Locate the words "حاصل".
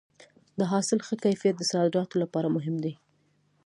0.71-0.99